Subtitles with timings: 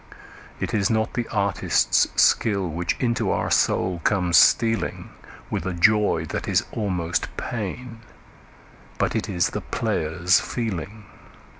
[0.59, 5.11] It is not the artist's skill which into our soul comes stealing
[5.51, 7.99] With a joy that is almost pain,
[8.97, 11.05] but it is the player's feeling.